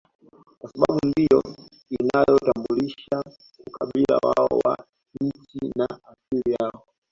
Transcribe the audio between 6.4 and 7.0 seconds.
yao